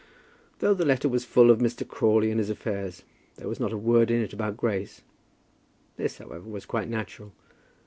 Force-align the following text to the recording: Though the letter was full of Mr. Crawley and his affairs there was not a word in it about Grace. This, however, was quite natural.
Though 0.57 0.73
the 0.73 0.83
letter 0.83 1.07
was 1.07 1.25
full 1.25 1.51
of 1.51 1.59
Mr. 1.59 1.87
Crawley 1.87 2.31
and 2.31 2.39
his 2.39 2.49
affairs 2.49 3.03
there 3.35 3.47
was 3.47 3.59
not 3.59 3.71
a 3.71 3.77
word 3.77 4.09
in 4.09 4.19
it 4.19 4.33
about 4.33 4.57
Grace. 4.57 5.03
This, 5.95 6.17
however, 6.17 6.49
was 6.49 6.65
quite 6.65 6.89
natural. 6.89 7.33